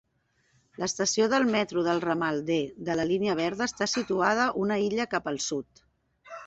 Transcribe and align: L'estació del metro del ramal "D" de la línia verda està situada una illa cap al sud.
L'estació 0.83 1.27
del 1.33 1.45
metro 1.57 1.83
del 1.89 2.01
ramal 2.07 2.41
"D" 2.49 2.57
de 2.89 2.97
la 3.01 3.07
línia 3.13 3.39
verda 3.43 3.69
està 3.73 3.91
situada 3.95 4.51
una 4.67 4.83
illa 4.89 5.11
cap 5.15 5.33
al 5.35 5.41
sud. 5.53 5.89